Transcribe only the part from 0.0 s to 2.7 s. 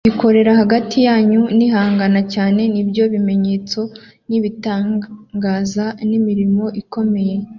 mbikorera hagati yanyu nihangana cyane,